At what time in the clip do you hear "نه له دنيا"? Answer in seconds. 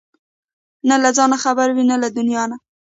1.91-2.43